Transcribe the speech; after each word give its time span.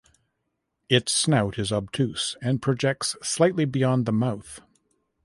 Its 0.89 1.13
snout 1.13 1.59
is 1.59 1.71
obtuse 1.71 2.35
and 2.41 2.59
projects 2.59 3.15
slightly 3.21 3.65
beyond 3.65 4.07
the 4.07 4.11
mouth. 4.11 4.59